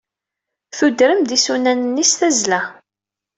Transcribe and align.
Tudrem 0.77 1.21
isunan-nni 1.35 2.05
s 2.11 2.13
tazzla. 2.19 2.61